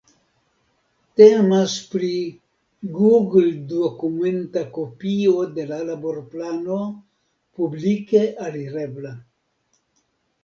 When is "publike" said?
7.59-8.23